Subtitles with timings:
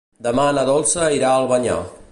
[0.27, 1.79] Demà na Dolça irà a Albanyà.